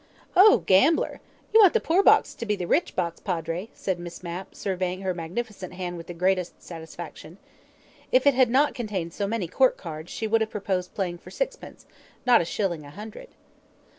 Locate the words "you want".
1.53-1.73